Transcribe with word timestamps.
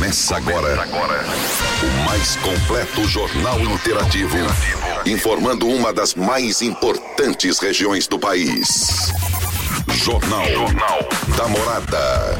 Começa 0.00 0.34
agora, 0.34 0.80
agora 0.80 1.24
o 1.82 2.04
mais 2.06 2.34
completo 2.36 3.06
jornal 3.06 3.60
interativo, 3.60 4.34
informando 5.04 5.68
uma 5.68 5.92
das 5.92 6.14
mais 6.14 6.62
importantes 6.62 7.58
regiões 7.58 8.08
do 8.08 8.18
país. 8.18 9.12
Jornal, 9.92 10.46
jornal 10.46 11.00
da 11.36 11.48
Morada. 11.48 12.38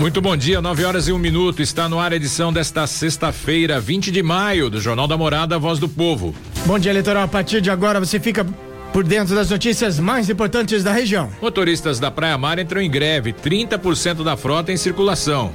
Muito 0.00 0.22
bom 0.22 0.34
dia, 0.34 0.62
9 0.62 0.84
horas 0.86 1.06
e 1.06 1.12
um 1.12 1.18
minuto. 1.18 1.60
Está 1.60 1.86
no 1.86 2.00
ar 2.00 2.14
a 2.14 2.16
edição 2.16 2.50
desta 2.50 2.86
sexta-feira, 2.86 3.78
20 3.78 4.10
de 4.10 4.22
maio, 4.22 4.70
do 4.70 4.80
Jornal 4.80 5.06
da 5.06 5.18
Morada, 5.18 5.58
Voz 5.58 5.78
do 5.78 5.90
Povo. 5.90 6.34
Bom 6.64 6.78
dia, 6.78 6.92
eleitoral. 6.92 7.24
A 7.24 7.28
partir 7.28 7.60
de 7.60 7.70
agora 7.70 8.00
você 8.00 8.18
fica 8.18 8.42
por 8.90 9.04
dentro 9.04 9.34
das 9.34 9.50
notícias 9.50 10.00
mais 10.00 10.30
importantes 10.30 10.82
da 10.82 10.92
região. 10.92 11.30
Motoristas 11.42 12.00
da 12.00 12.10
Praia 12.10 12.38
Mar 12.38 12.58
entram 12.58 12.80
em 12.80 12.90
greve, 12.90 13.34
30% 13.34 14.24
da 14.24 14.34
frota 14.34 14.72
em 14.72 14.78
circulação. 14.78 15.52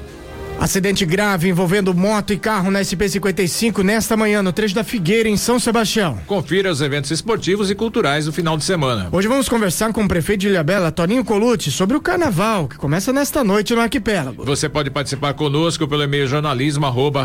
Acidente 0.59 1.05
grave 1.05 1.49
envolvendo 1.49 1.93
moto 1.93 2.33
e 2.33 2.37
carro 2.37 2.71
na 2.71 2.81
SP-55 2.81 3.83
nesta 3.83 4.17
manhã 4.17 4.41
no 4.41 4.51
trecho 4.51 4.73
da 4.73 4.83
Figueira, 4.83 5.29
em 5.29 5.37
São 5.37 5.59
Sebastião. 5.59 6.17
Confira 6.25 6.71
os 6.71 6.81
eventos 6.81 7.11
esportivos 7.11 7.69
e 7.69 7.75
culturais 7.75 8.25
do 8.25 8.33
final 8.33 8.57
de 8.57 8.63
semana. 8.63 9.07
Hoje 9.11 9.27
vamos 9.27 9.47
conversar 9.47 9.93
com 9.93 10.03
o 10.03 10.07
prefeito 10.07 10.39
de 10.41 10.47
Ilhabela, 10.47 10.91
Toninho 10.91 11.23
Colucci, 11.23 11.69
sobre 11.71 11.95
o 11.95 12.01
carnaval, 12.01 12.67
que 12.67 12.75
começa 12.75 13.13
nesta 13.13 13.43
noite 13.43 13.75
no 13.75 13.81
arquipélago. 13.81 14.43
Você 14.43 14.67
pode 14.67 14.89
participar 14.89 15.35
conosco 15.35 15.87
pelo 15.87 16.01
e-mail 16.03 16.25
jornalismo 16.27 16.87
arroba 16.87 17.21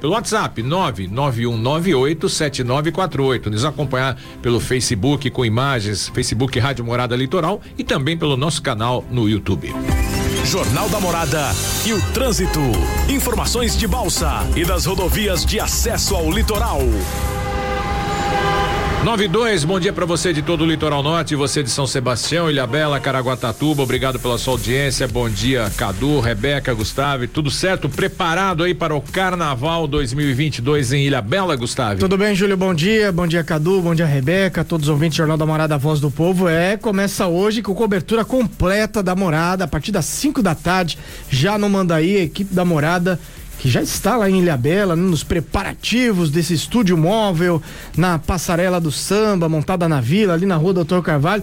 pelo 0.00 0.12
WhatsApp 0.12 0.62
991987948. 0.62 3.46
Nos 3.46 3.64
acompanhar 3.64 4.16
pelo 4.42 4.60
Facebook 4.60 5.30
com 5.30 5.42
imagens, 5.44 6.08
Facebook 6.08 6.58
Rádio 6.58 6.84
Morada 6.84 7.14
Litoral 7.16 7.60
e 7.78 7.84
também 7.84 8.16
pelo 8.16 8.36
nosso 8.36 8.62
canal 8.62 9.04
no 9.10 9.28
YouTube. 9.28 9.72
Jornal 10.46 10.88
da 10.88 11.00
Morada 11.00 11.50
e 11.84 11.92
o 11.92 12.00
trânsito. 12.12 12.60
Informações 13.08 13.76
de 13.76 13.84
Balsa 13.88 14.46
e 14.54 14.64
das 14.64 14.86
rodovias 14.86 15.44
de 15.44 15.58
acesso 15.58 16.14
ao 16.14 16.30
litoral. 16.30 16.78
92, 19.04 19.62
bom 19.62 19.78
dia 19.78 19.92
para 19.92 20.04
você 20.04 20.32
de 20.32 20.42
todo 20.42 20.64
o 20.64 20.66
litoral 20.66 21.00
norte, 21.00 21.36
você 21.36 21.62
de 21.62 21.70
São 21.70 21.86
Sebastião, 21.86 22.50
Ilhabela, 22.50 22.98
Caraguatatuba, 22.98 23.82
obrigado 23.82 24.18
pela 24.18 24.36
sua 24.36 24.54
audiência. 24.54 25.06
Bom 25.06 25.28
dia, 25.28 25.70
Cadu, 25.76 26.18
Rebeca, 26.18 26.74
Gustavo, 26.74 27.28
tudo 27.28 27.48
certo? 27.48 27.88
Preparado 27.88 28.64
aí 28.64 28.74
para 28.74 28.96
o 28.96 29.00
Carnaval 29.00 29.86
2022 29.86 30.92
em 30.92 31.06
Ilhabela, 31.06 31.54
Gustavo? 31.54 32.00
Tudo 32.00 32.18
bem, 32.18 32.34
Júlio? 32.34 32.56
Bom 32.56 32.74
dia, 32.74 33.12
bom 33.12 33.28
dia, 33.28 33.44
Cadu, 33.44 33.80
bom 33.80 33.94
dia, 33.94 34.06
Rebeca, 34.06 34.64
todos 34.64 34.88
os 34.88 34.92
ouvintes 34.92 35.16
do 35.16 35.18
Jornal 35.18 35.36
da 35.36 35.46
Morada, 35.46 35.78
Voz 35.78 36.00
do 36.00 36.10
Povo. 36.10 36.48
É, 36.48 36.76
começa 36.76 37.28
hoje 37.28 37.62
com 37.62 37.74
cobertura 37.74 38.24
completa 38.24 39.04
da 39.04 39.14
Morada, 39.14 39.64
a 39.64 39.68
partir 39.68 39.92
das 39.92 40.06
5 40.06 40.42
da 40.42 40.54
tarde, 40.54 40.98
já 41.30 41.56
no 41.56 41.68
Mandaí, 41.68 42.16
a 42.16 42.22
equipe 42.22 42.52
da 42.52 42.64
Morada 42.64 43.20
que 43.58 43.68
já 43.68 43.82
está 43.82 44.16
lá 44.16 44.28
em 44.28 44.40
Ilhabela, 44.40 44.94
nos 44.94 45.24
preparativos 45.24 46.30
desse 46.30 46.54
estúdio 46.54 46.96
móvel, 46.96 47.62
na 47.96 48.18
passarela 48.18 48.80
do 48.80 48.92
samba, 48.92 49.48
montada 49.48 49.88
na 49.88 50.00
vila, 50.00 50.34
ali 50.34 50.46
na 50.46 50.56
rua 50.56 50.74
Doutor 50.74 51.02
Carvalho. 51.02 51.42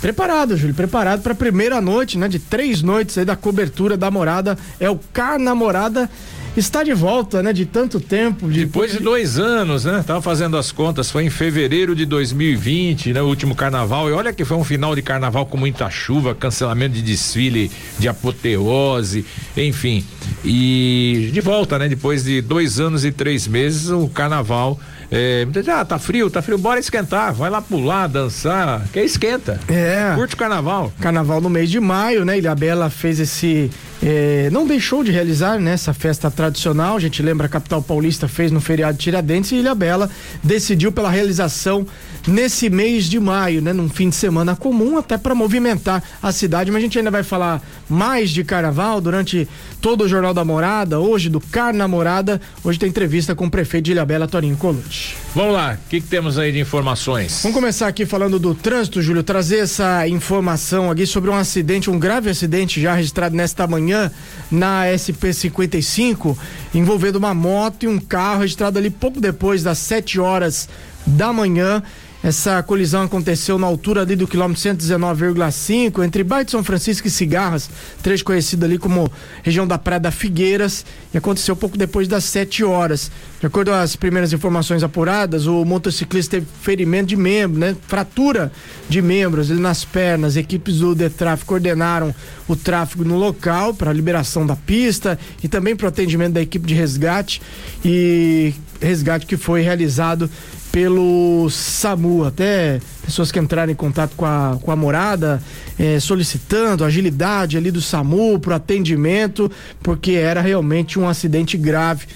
Preparado, 0.00 0.56
Júlio, 0.56 0.74
preparado 0.74 1.22
para 1.22 1.32
a 1.32 1.36
primeira 1.36 1.80
noite, 1.80 2.18
né? 2.18 2.28
De 2.28 2.38
três 2.38 2.82
noites 2.82 3.16
aí 3.16 3.24
da 3.24 3.36
cobertura 3.36 3.96
da 3.96 4.10
morada. 4.10 4.58
É 4.78 4.90
o 4.90 5.00
Carnamorada 5.12 6.10
está 6.56 6.82
de 6.82 6.92
volta, 6.92 7.42
né? 7.42 7.52
De 7.52 7.66
tanto 7.66 8.00
tempo. 8.00 8.48
De... 8.48 8.64
Depois 8.64 8.92
de 8.92 8.98
dois 8.98 9.38
anos, 9.38 9.84
né? 9.84 10.02
Tava 10.06 10.22
fazendo 10.22 10.56
as 10.56 10.70
contas, 10.70 11.10
foi 11.10 11.24
em 11.24 11.30
fevereiro 11.30 11.94
de 11.94 12.06
2020, 12.06 13.12
né? 13.12 13.22
O 13.22 13.26
último 13.26 13.54
carnaval. 13.54 14.08
E 14.08 14.12
olha 14.12 14.32
que 14.32 14.44
foi 14.44 14.56
um 14.56 14.64
final 14.64 14.94
de 14.94 15.02
carnaval 15.02 15.46
com 15.46 15.56
muita 15.56 15.90
chuva, 15.90 16.34
cancelamento 16.34 16.94
de 16.94 17.02
desfile, 17.02 17.70
de 17.98 18.08
apoteose, 18.08 19.24
enfim. 19.56 20.04
E 20.44 21.30
de 21.32 21.40
volta, 21.40 21.78
né? 21.78 21.88
Depois 21.88 22.24
de 22.24 22.40
dois 22.40 22.80
anos 22.80 23.04
e 23.04 23.12
três 23.12 23.46
meses, 23.46 23.90
o 23.90 24.08
carnaval 24.08 24.78
é, 25.16 25.46
ah, 25.70 25.84
tá 25.84 25.96
frio, 25.96 26.28
tá 26.28 26.42
frio, 26.42 26.58
bora 26.58 26.80
esquentar, 26.80 27.32
vai 27.32 27.48
lá 27.48 27.62
pular, 27.62 28.08
dançar, 28.08 28.82
que 28.92 28.98
esquenta. 28.98 29.60
É. 29.68 30.12
Curte 30.16 30.34
o 30.34 30.36
carnaval. 30.36 30.92
Carnaval 31.00 31.40
no 31.40 31.48
mês 31.48 31.70
de 31.70 31.78
maio, 31.78 32.24
né? 32.24 32.36
Ilha 32.36 32.52
Bela 32.52 32.90
fez 32.90 33.20
esse 33.20 33.70
é, 34.06 34.50
não 34.50 34.66
deixou 34.66 35.02
de 35.02 35.10
realizar 35.10 35.58
né, 35.58 35.72
essa 35.72 35.94
festa 35.94 36.30
tradicional. 36.30 36.96
A 36.96 37.00
gente 37.00 37.22
lembra 37.22 37.46
a 37.46 37.48
capital 37.48 37.82
paulista 37.82 38.28
fez 38.28 38.52
no 38.52 38.60
feriado 38.60 38.98
de 38.98 39.04
Tiradentes 39.04 39.52
e 39.52 39.56
Ilha 39.56 39.74
Bela 39.74 40.10
decidiu 40.42 40.92
pela 40.92 41.10
realização 41.10 41.86
nesse 42.26 42.68
mês 42.68 43.06
de 43.06 43.18
maio, 43.18 43.62
né, 43.62 43.72
num 43.72 43.88
fim 43.88 44.10
de 44.10 44.16
semana 44.16 44.54
comum, 44.54 44.98
até 44.98 45.16
para 45.16 45.34
movimentar 45.34 46.02
a 46.22 46.32
cidade. 46.32 46.70
Mas 46.70 46.80
a 46.80 46.82
gente 46.82 46.98
ainda 46.98 47.10
vai 47.10 47.22
falar 47.22 47.62
mais 47.88 48.28
de 48.28 48.44
carnaval 48.44 49.00
durante 49.00 49.48
todo 49.80 50.04
o 50.04 50.08
Jornal 50.08 50.34
da 50.34 50.44
Morada, 50.44 51.00
hoje 51.00 51.30
do 51.30 51.40
Carnamorada. 51.40 52.40
Hoje 52.62 52.78
tem 52.78 52.90
entrevista 52.90 53.34
com 53.34 53.46
o 53.46 53.50
prefeito 53.50 53.86
de 53.86 53.92
Ilha 53.92 54.04
Bela, 54.04 54.28
Torinho 54.28 54.56
Colucci. 54.56 55.03
Vamos 55.34 55.52
lá, 55.52 55.74
o 55.74 55.88
que, 55.88 56.00
que, 56.00 56.06
temos 56.06 56.38
aí 56.38 56.52
de 56.52 56.60
informações? 56.60 57.40
Vamos 57.42 57.56
começar 57.56 57.88
aqui 57.88 58.06
falando 58.06 58.38
do 58.38 58.54
trânsito, 58.54 59.02
Júlio, 59.02 59.22
trazer 59.22 59.58
essa 59.58 60.06
informação 60.06 60.90
aqui 60.90 61.06
sobre 61.06 61.28
um 61.28 61.34
acidente, 61.34 61.90
um 61.90 61.98
grave 61.98 62.30
acidente 62.30 62.80
já 62.80 62.94
registrado 62.94 63.34
nesta 63.34 63.66
manhã 63.66 64.12
na 64.48 64.84
SP 64.94 65.34
55, 65.34 66.38
envolvendo 66.72 67.16
uma 67.16 67.34
moto 67.34 67.82
e 67.82 67.88
um 67.88 67.98
carro 67.98 68.42
registrado 68.42 68.78
ali 68.78 68.90
pouco 68.90 69.20
depois 69.20 69.62
das 69.62 69.78
7 69.78 70.20
horas 70.20 70.68
da 71.04 71.32
manhã. 71.32 71.82
Essa 72.24 72.62
colisão 72.62 73.02
aconteceu 73.02 73.58
na 73.58 73.66
altura 73.66 74.00
ali 74.00 74.16
do 74.16 74.26
quilômetro 74.26 74.62
119,5 74.62 76.02
entre 76.02 76.24
Bairro 76.24 76.46
de 76.46 76.52
São 76.52 76.64
Francisco 76.64 77.06
e 77.06 77.10
Cigarras, 77.10 77.68
trecho 78.02 78.24
conhecido 78.24 78.64
ali 78.64 78.78
como 78.78 79.12
região 79.42 79.66
da 79.66 79.76
Praia 79.76 80.00
da 80.00 80.10
Figueiras, 80.10 80.86
e 81.12 81.18
aconteceu 81.18 81.54
pouco 81.54 81.76
depois 81.76 82.08
das 82.08 82.24
7 82.24 82.64
horas. 82.64 83.10
De 83.38 83.46
acordo 83.46 83.72
com 83.72 83.76
as 83.76 83.94
primeiras 83.94 84.32
informações 84.32 84.82
apuradas, 84.82 85.46
o 85.46 85.66
motociclista 85.66 86.38
teve 86.38 86.46
ferimento 86.62 87.08
de 87.08 87.16
membro, 87.16 87.60
né? 87.60 87.76
Fratura 87.86 88.50
de 88.88 89.02
membros 89.02 89.50
nas 89.50 89.84
pernas. 89.84 90.34
Equipes 90.34 90.78
do 90.78 90.94
Detráfico 90.94 91.52
ordenaram 91.52 92.14
o 92.48 92.56
tráfego 92.56 93.04
no 93.04 93.18
local 93.18 93.74
para 93.74 93.92
liberação 93.92 94.46
da 94.46 94.56
pista 94.56 95.18
e 95.42 95.48
também 95.48 95.76
para 95.76 95.84
o 95.84 95.88
atendimento 95.88 96.32
da 96.32 96.40
equipe 96.40 96.66
de 96.66 96.74
resgate 96.74 97.42
e 97.84 98.54
resgate 98.80 99.26
que 99.26 99.36
foi 99.36 99.60
realizado 99.60 100.30
pelo 100.74 101.48
SAMU. 101.50 102.24
Até 102.24 102.80
pessoas 103.04 103.30
que 103.30 103.38
entraram 103.38 103.72
em 103.72 103.76
contato 103.76 104.14
com 104.16 104.24
a, 104.24 104.58
com 104.60 104.70
a 104.70 104.76
morada, 104.76 105.42
eh, 105.78 106.00
solicitando 106.00 106.84
agilidade 106.84 107.56
ali 107.56 107.70
do 107.70 107.80
SAMU 107.80 108.38
para 108.38 108.56
atendimento, 108.56 109.50
porque 109.82 110.12
era 110.12 110.40
realmente 110.40 110.98
um 110.98 111.08
acidente 111.08 111.56
grave 111.56 112.06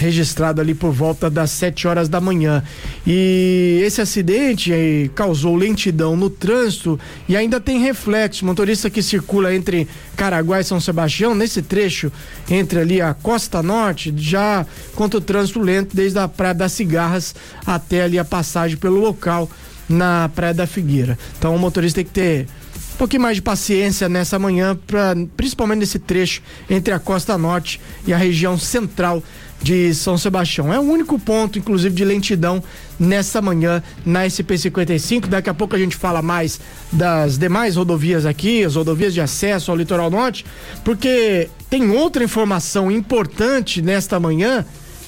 registrado 0.00 0.62
ali 0.62 0.74
por 0.74 0.92
volta 0.92 1.28
das 1.28 1.50
7 1.50 1.86
horas 1.86 2.08
da 2.08 2.20
manhã. 2.20 2.62
E 3.06 3.82
esse 3.84 4.00
acidente 4.00 4.72
eh, 4.72 5.10
causou 5.14 5.54
lentidão 5.54 6.16
no 6.16 6.30
trânsito 6.30 6.98
e 7.28 7.36
ainda 7.36 7.60
tem 7.60 7.80
reflexo. 7.80 8.46
Motorista 8.46 8.88
que 8.88 9.02
circula 9.02 9.54
entre 9.54 9.86
Caraguá 10.16 10.60
e 10.60 10.64
São 10.64 10.80
Sebastião, 10.80 11.34
nesse 11.34 11.60
trecho 11.60 12.10
entre 12.50 12.80
ali 12.80 13.00
a 13.00 13.12
Costa 13.12 13.62
Norte, 13.62 14.12
já 14.16 14.66
conta 14.94 15.18
o 15.18 15.20
trânsito 15.20 15.60
lento 15.60 15.94
desde 15.94 16.18
a 16.18 16.26
Praia 16.26 16.54
das 16.54 16.72
Cigarras 16.72 17.34
até 17.66 18.02
ali 18.02 18.18
a 18.18 18.24
passagem 18.24 18.78
pelo 18.78 18.98
local 18.98 19.50
na 19.90 20.30
Praia 20.34 20.54
da 20.54 20.66
Figueira. 20.66 21.18
Então 21.36 21.54
o 21.54 21.58
motorista 21.58 21.96
tem 21.96 22.04
que 22.04 22.12
ter 22.12 22.46
um 22.94 22.96
pouquinho 22.96 23.22
mais 23.22 23.36
de 23.36 23.42
paciência 23.42 24.08
nessa 24.08 24.38
manhã, 24.38 24.78
pra, 24.86 25.14
principalmente 25.36 25.80
nesse 25.80 25.98
trecho 25.98 26.42
entre 26.68 26.94
a 26.94 26.98
Costa 26.98 27.36
Norte 27.36 27.80
e 28.06 28.12
a 28.12 28.16
região 28.16 28.56
central 28.56 29.22
de 29.62 29.94
São 29.94 30.16
Sebastião. 30.16 30.72
É 30.72 30.78
o 30.78 30.82
único 30.82 31.18
ponto, 31.18 31.58
inclusive, 31.58 31.94
de 31.94 32.04
lentidão 32.04 32.62
nessa 32.98 33.42
manhã 33.42 33.82
na 34.04 34.24
SP-55. 34.26 35.26
Daqui 35.26 35.50
a 35.50 35.54
pouco 35.54 35.74
a 35.74 35.78
gente 35.78 35.96
fala 35.96 36.22
mais 36.22 36.60
das 36.92 37.36
demais 37.36 37.76
rodovias 37.76 38.24
aqui, 38.24 38.64
as 38.64 38.76
rodovias 38.76 39.12
de 39.12 39.20
acesso 39.20 39.70
ao 39.70 39.76
litoral 39.76 40.10
norte, 40.10 40.44
porque 40.84 41.48
tem 41.68 41.90
outra 41.90 42.22
informação 42.24 42.90
importante 42.90 43.82
nesta 43.82 44.20
manhã 44.20 44.64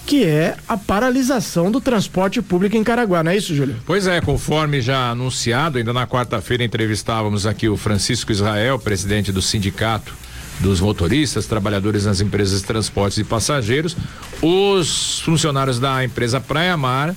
que 0.07 0.25
é 0.25 0.57
a 0.69 0.77
paralisação 0.77 1.71
do 1.71 1.81
transporte 1.81 2.43
público 2.43 2.77
em 2.77 2.85
Caraguá, 2.85 3.23
não 3.23 3.31
é 3.31 3.37
isso, 3.37 3.55
Júlio? 3.55 3.77
Pois 3.87 4.07
é, 4.07 4.21
conforme 4.21 4.81
já 4.81 5.11
anunciado, 5.11 5.79
ainda 5.79 5.93
na 5.93 6.07
quarta-feira 6.07 6.65
entrevistávamos 6.65 7.47
aqui 7.47 7.69
o 7.69 7.77
Francisco 7.77 8.33
Israel, 8.33 8.79
presidente 8.79 9.33
do 9.33 9.41
sindicato 9.41 10.13
dos 10.61 10.81
motoristas, 10.81 11.47
trabalhadores 11.47 12.05
nas 12.05 12.21
empresas 12.21 12.61
de 12.61 12.67
transportes 12.67 13.19
e 13.19 13.25
passageiros, 13.25 13.97
os 14.41 15.21
funcionários 15.21 15.79
da 15.79 16.05
empresa 16.05 16.41
Praia 16.41 16.77
Mar 16.77 17.15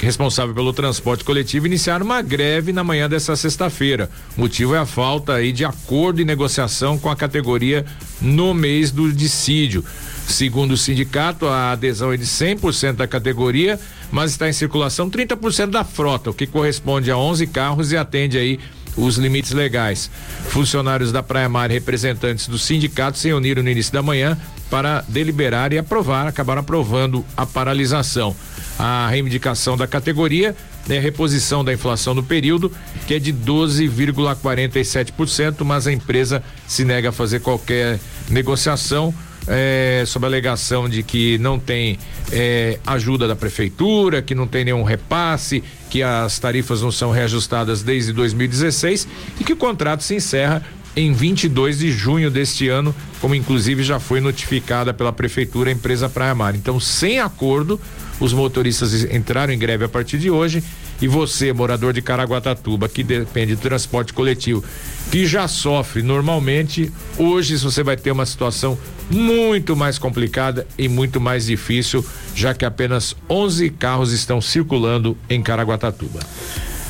responsável 0.00 0.54
pelo 0.54 0.72
transporte 0.72 1.24
coletivo 1.24 1.66
iniciaram 1.66 2.06
uma 2.06 2.22
greve 2.22 2.72
na 2.72 2.84
manhã 2.84 3.08
dessa 3.08 3.34
sexta-feira. 3.34 4.08
O 4.36 4.42
motivo 4.42 4.74
é 4.74 4.78
a 4.78 4.86
falta 4.86 5.34
aí 5.34 5.52
de 5.52 5.64
acordo 5.64 6.20
e 6.20 6.24
negociação 6.24 6.98
com 6.98 7.10
a 7.10 7.16
categoria 7.16 7.84
no 8.20 8.54
mês 8.54 8.90
do 8.90 9.12
dissídio. 9.12 9.84
Segundo 10.26 10.72
o 10.72 10.76
sindicato, 10.76 11.46
a 11.46 11.72
adesão 11.72 12.12
é 12.12 12.16
de 12.16 12.26
100% 12.26 12.92
da 12.92 13.06
categoria, 13.06 13.80
mas 14.12 14.32
está 14.32 14.48
em 14.48 14.52
circulação 14.52 15.10
30% 15.10 15.70
da 15.70 15.84
frota, 15.84 16.30
o 16.30 16.34
que 16.34 16.46
corresponde 16.46 17.10
a 17.10 17.16
11 17.16 17.46
carros 17.46 17.92
e 17.92 17.96
atende 17.96 18.38
aí 18.38 18.60
os 18.98 19.16
limites 19.16 19.52
legais. 19.52 20.10
Funcionários 20.48 21.12
da 21.12 21.22
Praia 21.22 21.48
Mar 21.48 21.70
e 21.70 21.74
representantes 21.74 22.48
do 22.48 22.58
sindicato 22.58 23.16
se 23.18 23.28
reuniram 23.28 23.62
no 23.62 23.70
início 23.70 23.92
da 23.92 24.02
manhã 24.02 24.36
para 24.70 25.04
deliberar 25.08 25.72
e 25.72 25.78
aprovar, 25.78 26.26
acabaram 26.26 26.60
aprovando 26.60 27.24
a 27.36 27.46
paralisação. 27.46 28.36
A 28.78 29.08
reivindicação 29.08 29.74
da 29.76 29.86
categoria 29.86 30.54
é 30.88 30.98
a 30.98 31.00
reposição 31.00 31.64
da 31.64 31.72
inflação 31.72 32.14
no 32.14 32.22
período, 32.22 32.70
que 33.06 33.14
é 33.14 33.18
de 33.18 33.32
12,47%, 33.32 35.64
mas 35.64 35.86
a 35.86 35.92
empresa 35.92 36.42
se 36.66 36.84
nega 36.84 37.08
a 37.10 37.12
fazer 37.12 37.40
qualquer 37.40 37.98
negociação 38.30 39.14
é, 39.48 40.04
sob 40.06 40.26
a 40.26 40.28
alegação 40.28 40.88
de 40.88 41.02
que 41.02 41.38
não 41.38 41.58
tem 41.58 41.98
é, 42.30 42.78
ajuda 42.86 43.26
da 43.26 43.34
prefeitura, 43.34 44.22
que 44.22 44.34
não 44.34 44.46
tem 44.46 44.64
nenhum 44.64 44.82
repasse, 44.82 45.62
que 45.90 46.02
as 46.02 46.38
tarifas 46.38 46.82
não 46.82 46.90
são 46.90 47.10
reajustadas 47.10 47.82
desde 47.82 48.12
2016 48.12 49.08
e 49.40 49.44
que 49.44 49.52
o 49.52 49.56
contrato 49.56 50.02
se 50.02 50.14
encerra 50.14 50.62
em 50.94 51.12
22 51.12 51.78
de 51.78 51.92
junho 51.92 52.30
deste 52.30 52.68
ano, 52.68 52.94
como 53.20 53.34
inclusive 53.34 53.82
já 53.82 54.00
foi 54.00 54.20
notificada 54.20 54.92
pela 54.92 55.12
prefeitura 55.12 55.70
a 55.70 55.72
empresa 55.72 56.08
Praia 56.08 56.34
Mar. 56.34 56.54
Então, 56.54 56.80
sem 56.80 57.20
acordo, 57.20 57.80
os 58.18 58.32
motoristas 58.32 59.04
entraram 59.04 59.52
em 59.52 59.58
greve 59.58 59.84
a 59.84 59.88
partir 59.88 60.18
de 60.18 60.30
hoje 60.30 60.62
e 61.00 61.08
você, 61.08 61.52
morador 61.52 61.92
de 61.92 62.02
Caraguatatuba, 62.02 62.88
que 62.88 63.02
depende 63.02 63.54
do 63.54 63.60
transporte 63.60 64.12
coletivo, 64.12 64.64
que 65.10 65.26
já 65.26 65.46
sofre 65.48 66.02
normalmente, 66.02 66.92
hoje 67.16 67.56
você 67.56 67.82
vai 67.82 67.96
ter 67.96 68.10
uma 68.10 68.26
situação 68.26 68.78
muito 69.10 69.74
mais 69.74 69.98
complicada 69.98 70.66
e 70.76 70.88
muito 70.88 71.20
mais 71.20 71.46
difícil, 71.46 72.04
já 72.34 72.52
que 72.52 72.64
apenas 72.64 73.16
11 73.28 73.70
carros 73.70 74.12
estão 74.12 74.40
circulando 74.40 75.16
em 75.30 75.42
Caraguatatuba. 75.42 76.20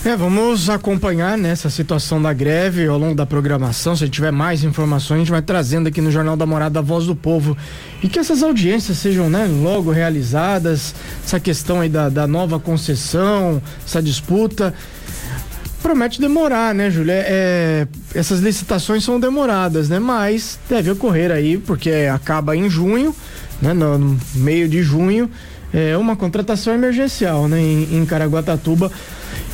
É, 0.04 0.16
vamos 0.16 0.70
acompanhar 0.70 1.36
nessa 1.36 1.66
né, 1.66 1.72
situação 1.72 2.22
da 2.22 2.32
greve 2.32 2.86
ao 2.86 2.96
longo 2.96 3.16
da 3.16 3.26
programação. 3.26 3.96
Se 3.96 4.08
tiver 4.08 4.30
mais 4.30 4.62
informações, 4.62 5.16
a 5.16 5.18
gente 5.18 5.30
vai 5.30 5.42
trazendo 5.42 5.88
aqui 5.88 6.00
no 6.00 6.10
Jornal 6.10 6.36
da 6.36 6.46
Morada 6.46 6.78
a 6.78 6.82
Voz 6.82 7.04
do 7.04 7.16
Povo. 7.16 7.56
E 8.00 8.08
que 8.08 8.18
essas 8.18 8.42
audiências 8.42 8.96
sejam 8.98 9.28
né, 9.28 9.46
logo 9.46 9.90
realizadas. 9.90 10.94
Essa 11.24 11.40
questão 11.40 11.80
aí 11.80 11.88
da, 11.88 12.08
da 12.08 12.28
nova 12.28 12.60
concessão, 12.60 13.60
essa 13.84 14.00
disputa. 14.00 14.72
Promete 15.82 16.20
demorar, 16.20 16.72
né, 16.74 16.90
Júlia? 16.90 17.14
É, 17.26 17.88
essas 18.14 18.38
licitações 18.38 19.02
são 19.02 19.18
demoradas, 19.18 19.88
né? 19.88 19.98
Mas 19.98 20.60
deve 20.70 20.92
ocorrer 20.92 21.32
aí, 21.32 21.58
porque 21.58 21.90
acaba 22.12 22.56
em 22.56 22.70
junho, 22.70 23.14
né? 23.60 23.74
No, 23.74 23.98
no 23.98 24.20
meio 24.36 24.68
de 24.68 24.80
junho, 24.80 25.28
é 25.72 25.96
uma 25.96 26.14
contratação 26.14 26.72
emergencial, 26.72 27.48
né? 27.48 27.60
Em, 27.60 27.98
em 27.98 28.06
Caraguatatuba 28.06 28.90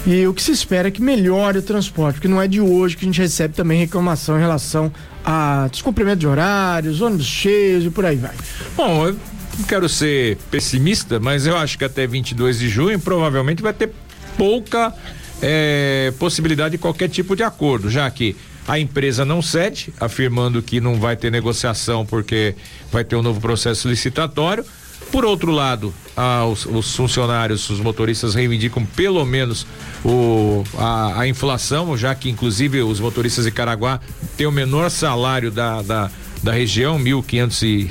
e 0.06 0.26
o 0.26 0.34
que 0.34 0.42
se 0.42 0.52
espera 0.52 0.88
é 0.88 0.90
que 0.90 1.00
melhore 1.00 1.58
o 1.58 1.62
transporte, 1.62 2.16
porque 2.16 2.28
não 2.28 2.40
é 2.40 2.46
de 2.46 2.60
hoje 2.60 2.96
que 2.96 3.04
a 3.04 3.08
gente 3.08 3.20
recebe 3.20 3.54
também 3.54 3.78
reclamação 3.80 4.36
em 4.36 4.40
relação 4.40 4.92
a 5.24 5.68
descumprimento 5.70 6.18
de 6.18 6.26
horários, 6.26 7.00
ônibus 7.00 7.26
cheios 7.26 7.84
e 7.84 7.90
por 7.90 8.04
aí 8.04 8.16
vai. 8.16 8.34
Bom, 8.76 9.06
eu 9.06 9.16
não 9.58 9.64
quero 9.64 9.88
ser 9.88 10.36
pessimista, 10.50 11.18
mas 11.18 11.46
eu 11.46 11.56
acho 11.56 11.78
que 11.78 11.84
até 11.84 12.06
22 12.06 12.58
de 12.58 12.68
junho 12.68 13.00
provavelmente 13.00 13.62
vai 13.62 13.72
ter 13.72 13.90
pouca 14.36 14.92
é, 15.40 16.12
possibilidade 16.18 16.72
de 16.72 16.78
qualquer 16.78 17.08
tipo 17.08 17.34
de 17.34 17.42
acordo, 17.42 17.88
já 17.88 18.10
que 18.10 18.36
a 18.66 18.78
empresa 18.78 19.24
não 19.24 19.42
cede, 19.42 19.92
afirmando 20.00 20.62
que 20.62 20.80
não 20.80 20.98
vai 20.98 21.16
ter 21.16 21.30
negociação 21.30 22.04
porque 22.04 22.54
vai 22.90 23.04
ter 23.04 23.16
um 23.16 23.22
novo 23.22 23.40
processo 23.40 23.88
licitatório. 23.88 24.64
Por 25.14 25.24
outro 25.24 25.52
lado, 25.52 25.94
ah, 26.16 26.44
os, 26.44 26.66
os, 26.66 26.96
funcionários, 26.96 27.70
os 27.70 27.78
motoristas 27.78 28.34
reivindicam 28.34 28.84
pelo 28.84 29.24
menos 29.24 29.64
o, 30.04 30.64
a, 30.76 31.20
a, 31.20 31.28
inflação, 31.28 31.96
já 31.96 32.12
que 32.16 32.28
inclusive 32.28 32.82
os 32.82 32.98
motoristas 32.98 33.44
de 33.44 33.52
Caraguá 33.52 34.00
têm 34.36 34.44
o 34.44 34.50
menor 34.50 34.90
salário 34.90 35.52
da, 35.52 35.82
da, 35.82 36.10
da 36.42 36.50
região, 36.50 36.98
mil 36.98 37.22
quinhentos 37.22 37.62
e, 37.62 37.88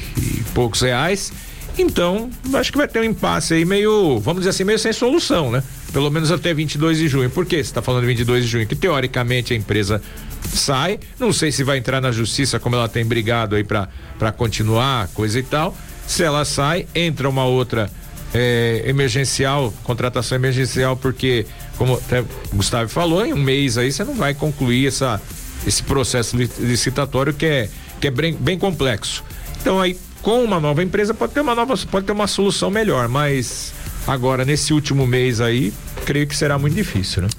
poucos 0.54 0.82
reais. 0.82 1.32
Então, 1.78 2.30
acho 2.56 2.74
que 2.74 2.78
vai 2.78 2.90
ter 2.90 3.00
um 3.00 3.06
impasse 3.06 3.54
aí 3.54 3.64
meio, 3.64 4.20
vamos 4.20 4.42
dizer 4.42 4.50
assim, 4.50 4.66
meio 4.66 4.78
sem 4.78 4.92
solução, 4.92 5.50
né? 5.50 5.64
Pelo 5.94 6.12
menos 6.12 6.30
até 6.30 6.54
22 6.54 6.98
de 6.98 7.08
junho. 7.08 7.30
Por 7.30 7.46
que 7.46 7.56
você 7.56 7.62
está 7.62 7.82
falando 7.82 8.02
de 8.02 8.08
22 8.08 8.44
de 8.44 8.52
junho? 8.52 8.68
Que 8.68 8.76
teoricamente 8.76 9.54
a 9.54 9.56
empresa 9.56 10.02
sai, 10.54 11.00
não 11.18 11.32
sei 11.32 11.54
se 11.54 11.64
vai 11.64 11.78
entrar 11.78 12.02
na 12.02 12.12
justiça 12.12 12.60
como 12.60 12.76
ela 12.76 12.90
tem 12.90 13.06
brigado 13.06 13.56
aí 13.56 13.64
para 13.64 14.32
continuar, 14.36 15.08
coisa 15.14 15.40
e 15.40 15.44
tal 15.44 15.74
se 16.08 16.24
ela 16.24 16.46
sai, 16.46 16.88
entra 16.94 17.30
uma 17.30 17.46
outra 17.46 17.90
é, 18.34 18.84
emergencial, 18.86 19.74
contratação 19.84 20.36
emergencial, 20.36 20.98
porque, 20.98 21.46
como 21.78 21.96
até 21.96 22.22
o 22.22 22.28
Gustavo 22.54 22.90
falou, 22.90 23.26
em 23.26 23.34
um 23.34 23.38
mês 23.38 23.78
aí 23.78 23.92
você 23.92 24.04
não 24.04 24.16
vai 24.16 24.34
concluir 24.34 24.88
essa, 24.88 25.22
esse 25.66 25.84
processo 25.84 26.36
licitatório 26.36 27.34
que 27.34 27.46
é, 27.46 27.70
que 28.02 28.08
é 28.08 28.12
bem, 28.12 28.34
bem 28.34 28.58
complexo. 28.58 29.24
Então 29.62 29.80
aí, 29.80 29.98
com 30.22 30.44
uma 30.44 30.60
nova 30.60 30.84
empresa 30.84 31.14
pode 31.14 31.34
ter 31.34 31.42
uma 31.42 31.54
nova, 31.54 31.76
pode 31.90 32.06
ter 32.06 32.12
uma 32.12 32.28
solução 32.28 32.72
melhor, 32.72 33.08
mas 33.08 33.74
agora 34.08 34.44
nesse 34.44 34.74
último 34.74 35.06
mês 35.06 35.40
aí, 35.40 35.72
creio 36.06 36.28
que 36.28 36.36
será 36.36 36.58
muito 36.58 36.76
difícil, 36.76 37.22
né? 37.22 37.30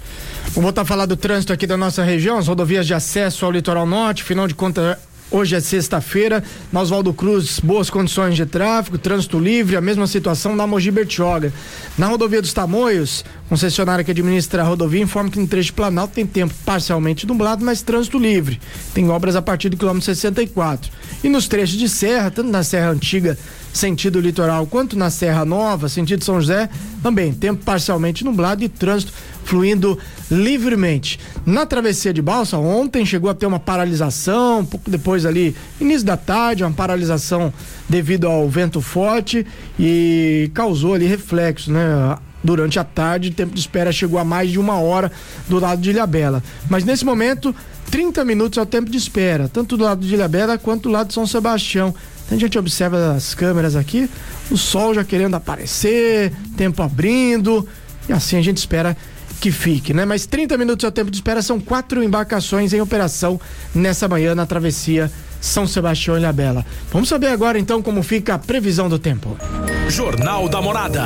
Vamos 0.49 0.63
voltar 0.63 0.83
a 0.83 0.85
falar 0.85 1.07
do 1.07 1.17
trânsito 1.17 1.53
aqui 1.53 1.67
da 1.67 1.77
nossa 1.77 2.05
região, 2.05 2.39
as 2.39 2.47
rodovias 2.47 2.87
de 2.87 2.95
acesso 2.95 3.45
ao 3.45 3.51
litoral 3.51 3.87
norte, 3.87 4.23
final 4.23 4.47
de 4.47 4.55
contas 4.55 4.97
Hoje 5.31 5.57
é 5.57 5.61
sexta-feira, 5.61 6.45
na 6.71 6.81
Oswaldo 6.83 7.13
Cruz, 7.13 7.59
boas 7.59 7.89
condições 7.91 8.37
de 8.37 8.45
tráfego, 8.47 8.99
trânsito 8.99 9.39
livre, 9.39 9.75
a 9.75 9.81
mesma 9.81 10.07
situação 10.07 10.55
na 10.55 10.67
Mogi 10.67 10.91
Bertioga. 10.91 11.53
Na 11.99 12.07
rodovia 12.07 12.41
dos 12.43 12.53
Tamoios, 12.53 13.25
concessionária 13.49 14.05
que 14.05 14.11
administra 14.11 14.63
a 14.63 14.67
rodovia 14.67 15.03
informa 15.03 15.31
que 15.31 15.39
no 15.39 15.47
trecho 15.47 15.67
de 15.67 15.73
Planalto 15.73 16.15
tem 16.15 16.27
tempo 16.27 16.55
parcialmente 16.65 17.27
nublado, 17.27 17.65
mas 17.65 17.83
trânsito 17.83 18.19
livre. 18.19 18.61
Tem 18.93 19.09
obras 19.11 19.37
a 19.37 19.43
partir 19.43 19.69
do 19.69 19.77
quilômetro 19.77 20.07
64. 20.07 20.91
E 21.23 21.29
nos 21.29 21.47
trechos 21.49 21.79
de 21.79 21.89
serra, 21.89 22.31
tanto 22.31 22.51
na 22.51 22.63
Serra 22.63 22.91
Antiga 22.91 23.39
sentido 23.73 24.21
litoral, 24.21 24.67
quanto 24.67 24.97
na 24.97 25.11
Serra 25.11 25.45
Nova, 25.45 25.89
sentido 25.89 26.23
São 26.25 26.41
José, 26.41 26.69
também 27.03 27.33
tempo 27.33 27.65
parcialmente 27.65 28.25
nublado 28.25 28.63
e 28.63 28.69
trânsito 28.69 29.13
fluindo 29.45 29.99
livremente. 30.31 31.19
Na 31.45 31.67
travessia 31.67 32.13
de 32.13 32.23
balsa, 32.23 32.57
ontem 32.57 33.05
chegou 33.05 33.29
a 33.29 33.35
ter 33.35 33.47
uma 33.47 33.59
paralisação, 33.59 34.61
um 34.61 34.65
pouco 34.65 34.91
depois 34.91 35.27
ali, 35.27 35.55
início 35.81 36.07
da 36.07 36.17
tarde, 36.17 36.63
uma 36.63 36.73
paralisação 36.73 37.53
devido 37.89 38.27
ao 38.27 38.49
vento 38.49 38.81
forte 38.81 39.45
e 39.79 40.51
causou 40.55 40.95
ali 40.95 41.07
reflexo, 41.07 41.73
né? 41.73 42.17
Durante 42.45 42.79
a 42.79 42.85
tarde, 42.85 43.31
o 43.31 43.33
tempo 43.33 43.55
de 43.55 43.61
espera 43.61 43.91
chegou 43.91 44.19
a 44.19 44.25
mais 44.25 44.51
de 44.51 44.59
uma 44.59 44.79
hora 44.79 45.11
do 45.49 45.59
lado 45.59 45.81
de 45.81 45.91
Ilhabela. 45.91 46.43
Mas 46.69 46.85
nesse 46.85 47.03
momento, 47.03 47.55
30 47.91 48.23
minutos 48.23 48.59
é 48.59 48.63
o 48.63 48.67
tempo 48.67 48.91
de 48.91 48.99
espera, 48.99 49.49
tanto 49.49 49.79
do 49.79 49.85
lado 49.85 50.07
de 50.07 50.13
Ilhabela 50.13 50.59
quanto 50.59 50.85
do 50.85 50.91
lado 50.91 51.09
de 51.09 51.15
São 51.15 51.27
Sebastião. 51.27 51.95
A 52.31 52.37
gente 52.37 52.59
observa 52.59 53.15
as 53.15 53.35
câmeras 53.35 53.75
aqui, 53.77 54.09
o 54.51 54.59
sol 54.59 54.95
já 54.95 55.03
querendo 55.03 55.35
aparecer, 55.35 56.33
tempo 56.57 56.83
abrindo, 56.83 57.67
e 58.09 58.13
assim 58.13 58.37
a 58.37 58.43
gente 58.43 58.59
espera 58.59 58.97
que 59.41 59.51
fique, 59.51 59.93
né? 59.93 60.05
Mas 60.05 60.27
30 60.27 60.57
minutos 60.57 60.85
é 60.85 60.89
o 60.89 60.93
tempo 60.93 61.11
de 61.11 61.17
espera, 61.17 61.43
são 61.43 61.61
quatro 61.61 62.03
embarcações 62.03 62.73
em 62.73 62.81
operação 62.81 63.41
nessa 63.75 64.09
manhã 64.09 64.35
na 64.35 64.47
travessia 64.47 65.11
São 65.41 65.67
Sebastião 65.67 66.17
e 66.17 66.21
Ilhabela. 66.21 66.65
Vamos 66.93 67.09
saber 67.09 67.29
agora 67.29 67.59
então 67.59 67.83
como 67.83 68.03
fica 68.03 68.35
a 68.35 68.39
previsão 68.39 68.89
do 68.89 68.99
tempo. 68.99 69.37
Jornal 69.89 70.49
da 70.49 70.63
Morada. 70.63 71.03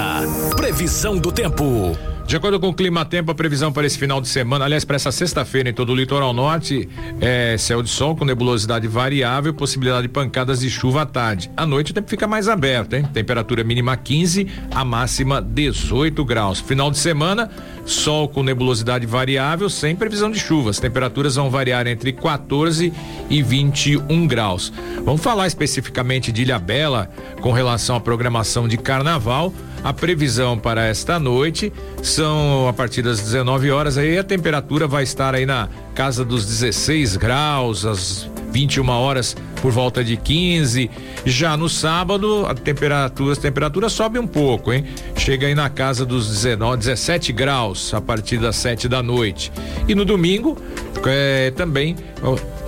Previsão 0.57 1.19
do 1.19 1.33
tempo. 1.33 1.97
De 2.29 2.37
acordo 2.37 2.61
com 2.61 2.69
o 2.69 2.75
Clima 2.75 3.07
Tempo, 3.07 3.31
a 3.31 3.35
previsão 3.35 3.73
para 3.73 3.87
esse 3.87 3.99
final 3.99 4.21
de 4.21 4.29
semana, 4.29 4.67
aliás, 4.67 4.85
para 4.85 4.97
essa 4.97 5.11
sexta-feira 5.11 5.71
em 5.71 5.73
todo 5.73 5.93
o 5.93 5.97
litoral 5.97 6.35
norte, 6.35 6.87
é 7.23 7.57
céu 7.59 7.83
de 7.83 7.89
sol 7.89 8.15
com 8.15 8.23
nebulosidade 8.23 8.87
variável, 8.87 9.55
possibilidade 9.55 10.03
de 10.03 10.09
pancadas 10.11 10.61
de 10.61 10.69
chuva 10.69 11.03
à 11.03 11.07
tarde. 11.07 11.51
À 11.57 11.65
noite 11.65 11.91
o 11.91 11.95
tempo 11.95 12.09
fica 12.09 12.27
mais 12.27 12.47
aberto, 12.47 12.95
hein? 12.95 13.05
Temperatura 13.15 13.65
mínima 13.65 13.97
15, 13.97 14.47
a 14.71 14.85
máxima 14.85 15.41
18 15.41 16.23
graus. 16.25 16.61
Final 16.61 16.91
de 16.91 16.99
semana, 16.99 17.51
sol 17.89 18.29
com 18.29 18.43
nebulosidade 18.43 19.07
variável, 19.07 19.69
sem 19.69 19.97
previsão 19.97 20.31
de 20.31 20.39
chuvas. 20.39 20.79
Temperaturas 20.79 21.37
vão 21.37 21.51
variar 21.51 21.87
entre 21.87 22.13
14 22.13 22.93
e 23.31 23.43
21 23.43 24.27
graus. 24.27 24.73
Vamos 25.05 25.23
falar 25.23 25.47
especificamente 25.47 26.31
de 26.31 26.43
Ilha 26.43 26.59
Bela 26.59 27.11
com 27.41 27.51
relação 27.51 27.97
à 27.97 28.01
programação 28.01 28.69
de 28.69 28.77
carnaval. 28.77 29.53
A 29.83 29.93
previsão 29.93 30.59
para 30.59 30.85
esta 30.85 31.19
noite 31.19 31.73
são 32.03 32.69
a 32.69 32.73
partir 32.73 33.01
das 33.01 33.21
19 33.21 33.71
horas 33.71 33.97
aí 33.97 34.19
a 34.19 34.25
temperatura 34.25 34.87
vai 34.87 35.05
estar 35.05 35.35
aí 35.35 35.47
na 35.47 35.69
casa 35.95 36.25
dos 36.25 36.45
16 36.45 37.17
graus, 37.17 37.87
às 37.87 38.29
21 38.51 38.89
horas 38.89 39.37
por 39.61 39.73
volta 39.73 40.03
de 40.05 40.17
15. 40.17 40.91
Já 41.25 41.57
no 41.57 41.69
sábado, 41.69 42.47
a 42.47 42.55
temperatura, 42.55 43.33
a 43.33 43.37
temperatura 43.37 43.89
sobe 43.89 44.19
um 44.19 44.27
pouco, 44.27 44.73
hein? 44.73 44.85
Chega 45.17 45.47
aí 45.47 45.55
na 45.55 45.69
casa 45.69 46.05
dos 46.05 46.29
19, 46.29 46.79
17 46.79 47.33
graus 47.33 47.93
a 47.93 48.01
partir 48.01 48.39
das 48.39 48.57
7 48.57 48.89
da 48.89 49.03
noite. 49.03 49.53
E 49.87 49.95
no 49.95 50.05
domingo, 50.05 50.57
é, 51.07 51.51
também 51.53 51.97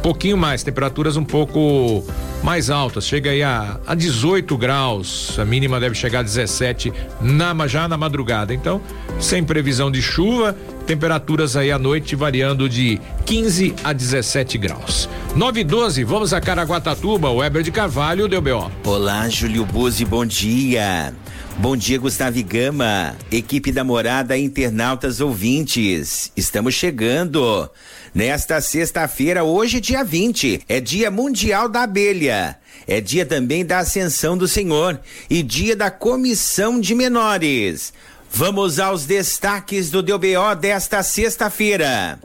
pouquinho 0.00 0.36
mais, 0.36 0.62
temperaturas 0.62 1.16
um 1.16 1.24
pouco 1.24 2.04
mais 2.42 2.70
altas, 2.70 3.06
chega 3.06 3.30
aí 3.30 3.42
a, 3.42 3.78
a 3.86 3.94
18 3.94 4.56
graus, 4.56 5.38
a 5.38 5.44
mínima 5.44 5.78
deve 5.78 5.94
chegar 5.94 6.20
a 6.20 6.22
17 6.22 6.92
na, 7.20 7.66
já 7.66 7.86
na 7.86 7.96
madrugada. 7.96 8.54
Então, 8.54 8.80
sem 9.20 9.44
previsão 9.44 9.90
de 9.90 10.00
chuva, 10.00 10.56
temperaturas 10.86 11.54
aí 11.54 11.70
à 11.70 11.78
noite 11.78 12.16
variando 12.16 12.68
de 12.68 13.00
15 13.26 13.74
a 13.84 13.92
17 13.92 14.56
graus. 14.58 15.08
9 15.36 15.60
e 15.60 15.64
12, 15.64 16.04
vamos 16.04 16.32
a 16.32 16.40
Caraguatatuba, 16.40 17.30
Weber 17.30 17.62
de 17.62 17.70
Carvalho, 17.70 18.26
deu 18.26 18.40
B.O. 18.40 18.70
Olá, 18.84 19.28
Júlio 19.28 19.64
Buzzi, 19.64 20.04
bom 20.04 20.24
dia. 20.24 21.12
Bom 21.58 21.76
dia, 21.76 21.98
Gustavo 21.98 22.42
Gama, 22.42 23.14
equipe 23.30 23.70
da 23.70 23.84
Morada 23.84 24.38
Internautas 24.38 25.20
Ouvintes. 25.20 26.32
Estamos 26.34 26.72
chegando. 26.72 27.68
Nesta 28.12 28.60
sexta-feira, 28.60 29.44
hoje, 29.44 29.80
dia 29.80 30.02
20, 30.02 30.62
é 30.68 30.80
Dia 30.80 31.10
Mundial 31.12 31.68
da 31.68 31.82
Abelha. 31.82 32.58
É 32.86 33.00
dia 33.00 33.24
também 33.24 33.64
da 33.64 33.78
Ascensão 33.78 34.36
do 34.36 34.48
Senhor 34.48 34.98
e 35.28 35.44
dia 35.44 35.76
da 35.76 35.92
Comissão 35.92 36.80
de 36.80 36.92
Menores. 36.92 37.92
Vamos 38.32 38.80
aos 38.80 39.06
destaques 39.06 39.90
do 39.90 40.02
DBO 40.02 40.56
desta 40.58 41.02
sexta-feira. 41.04 42.18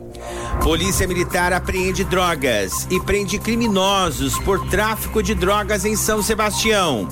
Polícia 0.64 1.08
Militar 1.08 1.54
apreende 1.54 2.04
drogas 2.04 2.88
e 2.90 3.00
prende 3.00 3.38
criminosos 3.38 4.40
por 4.40 4.68
tráfico 4.70 5.22
de 5.22 5.36
drogas 5.36 5.86
em 5.86 5.96
São 5.96 6.22
Sebastião. 6.22 7.08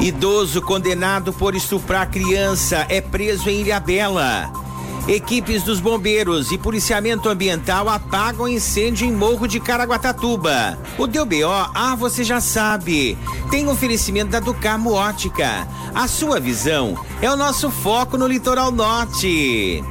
Idoso 0.00 0.60
condenado 0.60 1.32
por 1.32 1.54
estuprar 1.54 2.10
criança 2.10 2.86
é 2.90 3.00
preso 3.00 3.48
em 3.48 3.60
Ilhabela. 3.62 4.61
Equipes 5.08 5.64
dos 5.64 5.80
bombeiros 5.80 6.52
e 6.52 6.58
policiamento 6.58 7.28
ambiental 7.28 7.88
apagam 7.88 8.46
incêndio 8.48 9.04
em 9.04 9.12
Morro 9.12 9.48
de 9.48 9.58
Caraguatatuba. 9.58 10.78
O 10.96 11.08
DBO, 11.08 11.50
ah, 11.74 11.96
você 11.96 12.22
já 12.22 12.40
sabe, 12.40 13.18
tem 13.50 13.68
oferecimento 13.68 14.30
da 14.30 14.38
Ducamo 14.38 14.92
Ótica. 14.92 15.66
A 15.92 16.06
sua 16.06 16.38
visão 16.38 16.96
é 17.20 17.28
o 17.28 17.36
nosso 17.36 17.68
foco 17.68 18.16
no 18.16 18.28
litoral 18.28 18.70
norte. 18.70 19.82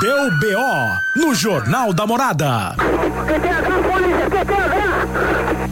Deu 0.00 0.30
BO 0.40 1.20
no 1.20 1.34
Jornal 1.34 1.92
da 1.92 2.06
Morada. 2.06 2.74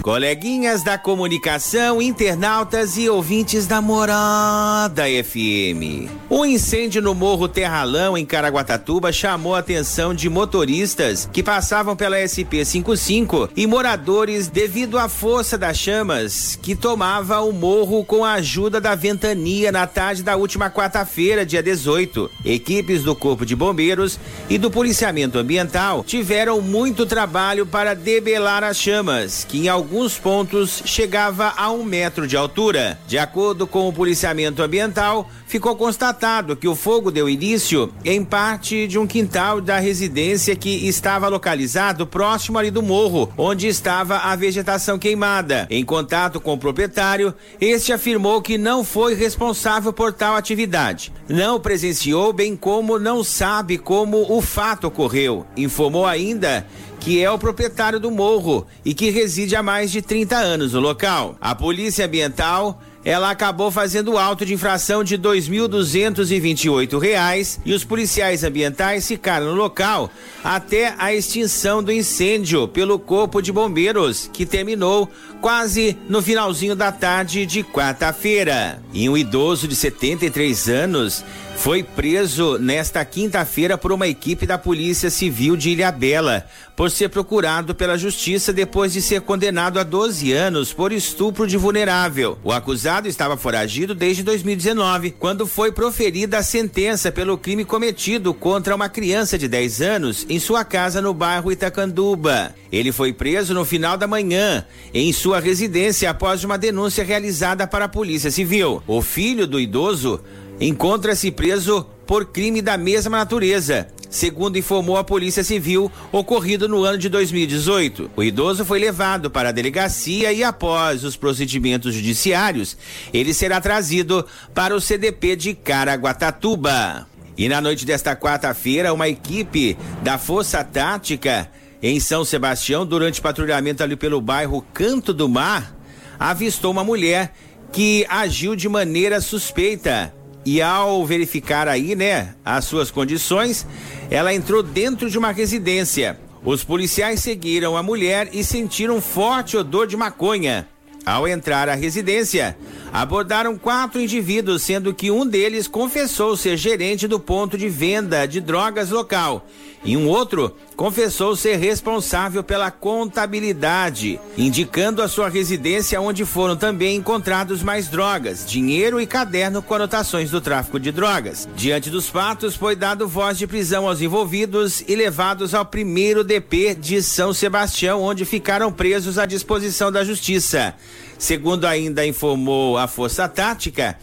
Coleguinhas 0.04 0.82
da 0.82 0.99
comunicação, 0.99 2.02
internautas 2.02 2.99
e 2.99 3.08
ouvintes 3.08 3.66
da 3.66 3.80
Morada 3.80 5.04
FM. 5.04 6.11
O 6.28 6.44
incêndio 6.44 7.00
no 7.00 7.14
Morro 7.14 7.49
Terralão, 7.49 8.14
em 8.18 8.26
Caraguatatuba, 8.26 9.11
chamou 9.11 9.54
a 9.54 9.61
atenção 9.61 10.12
de 10.12 10.28
motoristas 10.28 11.26
que 11.32 11.42
passavam 11.42 11.96
pela 11.96 12.18
SP-55 12.18 13.49
e 13.56 13.66
moradores 13.66 14.46
devido 14.46 14.99
à 14.99 15.08
força 15.08 15.56
das 15.56 15.78
chamas 15.78 16.54
que 16.61 16.76
tomava 16.76 17.40
o 17.40 17.50
morro 17.50 18.04
com 18.04 18.26
a 18.26 18.34
ajuda 18.34 18.82
da 18.82 18.94
ventania 18.94 19.73
na 19.73 19.87
tarde 19.87 20.23
da 20.23 20.37
última 20.37 20.68
quarta-feira, 20.68 21.46
dia 21.46 21.62
18. 21.62 22.30
Equipes 22.44 23.02
do 23.02 23.16
Corpo 23.16 23.46
de 23.46 23.56
Bombeiros 23.56 24.20
e 24.50 24.58
do 24.58 24.70
Policiamento 24.70 25.38
Ambiental 25.38 26.04
tiveram 26.04 26.61
muito 26.61 27.06
trabalho 27.06 27.64
para 27.64 27.94
debelar 27.94 28.62
as 28.62 28.76
chamas, 28.76 29.46
que 29.49 29.61
em 29.61 29.68
alguns 29.70 29.93
alguns 29.94 30.18
pontos 30.18 30.82
chegava 30.84 31.54
a 31.56 31.70
um 31.70 31.84
metro 31.84 32.26
de 32.26 32.36
altura. 32.36 32.98
De 33.06 33.16
acordo 33.16 33.64
com 33.64 33.88
o 33.88 33.92
policiamento 33.92 34.60
ambiental, 34.60 35.30
ficou 35.46 35.76
constatado 35.76 36.56
que 36.56 36.66
o 36.66 36.74
fogo 36.74 37.12
deu 37.12 37.28
início 37.28 37.92
em 38.04 38.24
parte 38.24 38.88
de 38.88 38.98
um 38.98 39.06
quintal 39.06 39.60
da 39.60 39.78
residência 39.78 40.56
que 40.56 40.88
estava 40.88 41.28
localizado 41.28 42.08
próximo 42.08 42.58
ali 42.58 42.72
do 42.72 42.82
morro, 42.82 43.32
onde 43.38 43.68
estava 43.68 44.16
a 44.16 44.34
vegetação 44.34 44.98
queimada. 44.98 45.68
Em 45.70 45.84
contato 45.84 46.40
com 46.40 46.54
o 46.54 46.58
proprietário, 46.58 47.32
este 47.60 47.92
afirmou 47.92 48.42
que 48.42 48.58
não 48.58 48.82
foi 48.82 49.14
responsável 49.14 49.92
por 49.92 50.12
tal 50.12 50.34
atividade. 50.34 51.12
Não 51.28 51.60
presenciou, 51.60 52.32
bem 52.32 52.56
como 52.56 52.98
não 52.98 53.22
sabe 53.22 53.78
como 53.78 54.26
o 54.28 54.42
fato 54.42 54.88
ocorreu. 54.88 55.46
Informou 55.56 56.04
ainda 56.04 56.66
que 57.04 57.23
é 57.23 57.30
o 57.30 57.38
proprietário 57.38 58.00
do 58.00 58.11
morro 58.11 58.66
e 58.82 58.94
que 58.94 59.11
reside 59.11 59.54
há 59.54 59.62
mais 59.62 59.92
de 59.92 60.00
30 60.00 60.37
anos 60.37 60.73
no 60.73 60.80
local. 60.80 61.37
A 61.38 61.54
Polícia 61.54 62.06
Ambiental 62.06 62.80
ela 63.04 63.30
acabou 63.30 63.70
fazendo 63.70 64.16
auto 64.16 64.46
de 64.46 64.54
infração 64.54 65.04
de 65.04 65.16
R$ 65.16 65.23
2.228 65.23 67.58
e 67.62 67.75
os 67.75 67.84
policiais 67.84 68.42
ambientais 68.42 69.06
ficaram 69.06 69.49
no 69.49 69.54
local 69.54 70.11
até 70.42 70.94
a 70.96 71.12
extinção 71.12 71.82
do 71.82 71.92
incêndio 71.92 72.66
pelo 72.66 72.99
Corpo 72.99 73.42
de 73.42 73.52
Bombeiros, 73.52 74.30
que 74.32 74.46
terminou 74.46 75.06
quase 75.42 75.99
no 76.08 76.23
finalzinho 76.23 76.75
da 76.75 76.90
tarde 76.90 77.44
de 77.44 77.62
quarta-feira. 77.62 78.82
E 78.94 79.11
um 79.11 79.18
idoso 79.18 79.68
de 79.68 79.76
73 79.76 80.70
anos 80.70 81.23
foi 81.56 81.82
preso 81.82 82.58
nesta 82.58 83.04
quinta-feira 83.04 83.78
por 83.78 83.90
uma 83.90 84.06
equipe 84.06 84.46
da 84.46 84.58
Polícia 84.58 85.08
Civil 85.08 85.56
de 85.56 85.70
Ilhabela, 85.70 86.46
por 86.76 86.90
ser 86.90 87.08
procurado 87.08 87.75
pela 87.75 87.96
Justiça 87.96 88.52
depois 88.52 88.92
de 88.92 89.00
ser 89.00 89.23
condenado 89.23 89.78
a 89.78 89.82
12 89.82 90.32
anos 90.32 90.73
por 90.73 90.92
estupro 90.92 91.46
de 91.46 91.56
vulnerável. 91.56 92.38
O 92.44 92.52
acusado 92.52 93.08
estava 93.08 93.37
foragido 93.37 93.94
desde 93.94 94.23
2019, 94.23 95.12
quando 95.12 95.46
foi 95.46 95.73
proferida 95.73 96.38
a 96.38 96.42
sentença 96.42 97.11
pelo 97.11 97.38
crime 97.38 97.64
cometido 97.64 98.34
contra 98.34 98.75
uma 98.75 98.88
criança 98.88 99.38
de 99.38 99.49
10 99.49 99.80
anos 99.80 100.26
em 100.28 100.38
sua 100.38 100.64
casa 100.64 101.00
no 101.00 101.14
bairro 101.14 101.52
Itacanduba. 101.52 102.54
Ele 102.70 102.90
foi 102.90 103.12
preso 103.12 103.54
no 103.54 103.64
final 103.64 103.96
da 103.96 104.06
manhã, 104.06 104.66
em 104.92 105.12
sua 105.12 105.38
residência, 105.38 106.11
após 106.11 106.42
uma 106.42 106.58
denúncia 106.58 107.04
realizada 107.04 107.66
para 107.66 107.84
a 107.84 107.88
Polícia 107.88 108.30
Civil. 108.30 108.82
O 108.87 109.00
filho 109.00 109.46
do 109.46 109.61
idoso 109.61 110.20
encontra-se 110.61 111.30
preso 111.30 111.87
por 112.06 112.26
crime 112.26 112.61
da 112.61 112.76
mesma 112.76 113.18
natureza, 113.18 113.88
segundo 114.11 114.58
informou 114.58 114.96
a 114.96 115.04
Polícia 115.04 115.42
Civil, 115.42 115.90
ocorrido 116.12 116.68
no 116.68 116.84
ano 116.84 116.99
de 116.99 117.08
2018. 117.08 118.11
O 118.16 118.23
idoso 118.23 118.64
foi 118.64 118.78
levado 118.78 119.30
para 119.30 119.49
a 119.49 119.52
delegacia 119.52 120.32
e, 120.32 120.44
após 120.44 121.02
os 121.02 121.16
procedimentos 121.16 121.94
judiciários, 121.94 122.76
ele 123.12 123.34
será 123.34 123.61
trazido 123.61 124.25
para 124.52 124.75
o 124.75 124.80
CDP 124.80 125.37
de 125.37 125.54
Caraguatatuba. 125.54 127.06
E 127.37 127.49
na 127.49 127.61
noite 127.61 127.84
desta 127.84 128.14
quarta-feira, 128.14 128.94
uma 128.94 129.08
equipe 129.08 129.76
da 130.02 130.18
Força 130.18 130.62
Tática 130.62 131.50
em 131.82 131.99
São 131.99 132.25
Sebastião, 132.25 132.87
durante 132.87 133.20
patrulhamento 133.20 133.82
ali 133.82 133.96
pelo 133.96 134.20
bairro 134.20 134.64
Canto 134.73 135.12
do 135.12 135.28
Mar, 135.28 135.76
avistou 136.18 136.70
uma 136.70 136.84
mulher 136.84 137.34
que 137.73 138.06
agiu 138.08 138.54
de 138.54 138.68
maneira 138.68 139.20
suspeita 139.20 140.14
e 140.44 140.60
ao 140.60 141.04
verificar 141.06 141.68
aí, 141.68 141.94
né, 141.94 142.34
as 142.44 142.64
suas 142.64 142.90
condições, 142.90 143.66
ela 144.10 144.34
entrou 144.34 144.62
dentro 144.62 145.10
de 145.10 145.18
uma 145.18 145.32
residência. 145.32 146.18
Os 146.44 146.62
policiais 146.62 147.20
seguiram 147.20 147.76
a 147.76 147.82
mulher 147.82 148.28
e 148.32 148.44
sentiram 148.44 149.00
forte 149.00 149.56
odor 149.56 149.86
de 149.86 149.96
maconha. 149.96 150.68
Ao 151.06 151.28
entrar 151.28 151.68
à 151.68 151.75
residência, 151.75 152.56
abordaram 152.92 153.58
quatro 153.58 154.00
indivíduos, 154.00 154.62
sendo 154.62 154.94
que 154.94 155.11
um 155.11 155.26
deles 155.26 155.68
confessou 155.68 156.37
ser 156.37 156.56
gerente 156.56 157.06
do 157.06 157.20
ponto 157.20 157.58
de 157.58 157.68
venda 157.68 158.26
de 158.26 158.40
drogas 158.40 158.90
local 158.90 159.46
e 159.84 159.96
um 159.96 160.08
outro 160.08 160.56
confessou 160.75 161.37
ser 161.37 161.56
responsável 161.56 162.42
pela 162.42 162.70
contabilidade, 162.70 164.18
indicando 164.37 165.02
a 165.02 165.08
sua 165.08 165.28
residência 165.28 166.00
onde 166.00 166.25
foram 166.25 166.56
também 166.56 166.96
encontrados 166.96 167.62
mais 167.62 167.87
drogas, 167.87 168.44
dinheiro 168.46 169.00
e 169.00 169.06
caderno 169.06 169.62
com 169.62 169.75
anotações 169.75 170.30
do 170.30 170.40
tráfico 170.40 170.80
de 170.80 170.90
drogas. 170.90 171.49
Diante 171.54 171.90
dos 171.90 172.08
fatos, 172.08 172.56
foi 172.56 172.75
dado 172.75 173.06
voz 173.06 173.38
de 173.38 173.46
prisão 173.46 173.87
aos 173.87 174.00
envolvidos 174.00 174.82
e 174.88 174.96
levados 174.96 175.54
ao 175.54 175.66
primeiro 175.66 176.25
DP 176.25 176.75
de 176.75 177.02
São 177.02 177.32
Sebastião, 177.32 178.02
onde 178.02 178.25
ficaram 178.25 178.73
presos 178.73 179.18
à 179.18 179.26
disposição 179.26 179.92
da 179.92 180.02
justiça. 180.02 180.75
Segundo 181.18 181.66
ainda 181.66 182.06
informou 182.06 182.76
a 182.76 182.86
Força 182.86 183.28
Tática, 183.28 183.96